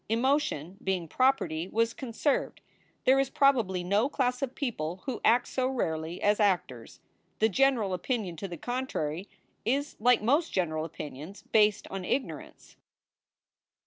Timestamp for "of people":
4.41-5.03